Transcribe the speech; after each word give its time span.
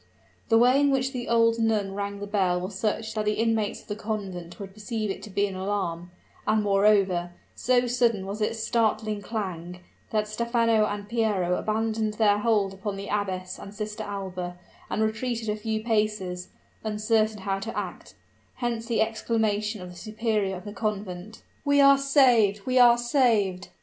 The 0.49 0.57
way 0.57 0.79
in 0.81 0.89
which 0.89 1.11
the 1.13 1.27
old 1.29 1.59
nun 1.59 1.93
rang 1.93 2.19
the 2.19 2.25
bell 2.25 2.59
was 2.59 2.73
such 2.73 3.13
that 3.13 3.23
the 3.23 3.33
inmates 3.35 3.83
of 3.83 3.87
the 3.87 3.95
convent 3.95 4.59
would 4.59 4.73
perceive 4.73 5.11
it 5.11 5.21
to 5.21 5.29
be 5.29 5.45
an 5.45 5.55
alarm; 5.55 6.09
and 6.47 6.63
moreover, 6.63 7.33
so 7.53 7.85
sudden 7.85 8.25
was 8.25 8.41
its 8.41 8.63
startling 8.63 9.21
clang, 9.21 9.81
that 10.09 10.27
Stephano 10.27 10.87
and 10.87 11.07
Piero 11.07 11.53
abandoned 11.55 12.15
their 12.15 12.39
hold 12.39 12.73
upon 12.73 12.95
the 12.95 13.09
abbess 13.09 13.59
and 13.59 13.75
Sister 13.75 14.01
Alba, 14.01 14.57
and 14.89 15.03
retreated 15.03 15.49
a 15.49 15.55
few 15.55 15.83
paces, 15.83 16.47
uncertain 16.83 17.41
how 17.41 17.59
to 17.59 17.77
act; 17.77 18.15
hence 18.55 18.87
the 18.87 19.01
exclamation 19.01 19.81
of 19.83 19.89
the 19.91 19.95
superior 19.95 20.55
of 20.55 20.65
the 20.65 20.73
convent, 20.73 21.43
"We 21.63 21.79
are 21.79 21.99
saved! 21.99 22.65
we 22.65 22.79
are 22.79 22.97
saved!" 22.97 23.69